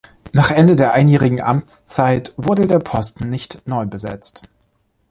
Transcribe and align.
Nach 0.33 0.49
Ende 0.49 0.75
der 0.75 0.95
einjährigen 0.95 1.41
Amtszeit 1.41 2.33
wurde 2.35 2.65
der 2.65 2.79
Posten 2.79 3.29
nicht 3.29 3.61
neu 3.67 3.85
besetzt. 3.85 4.41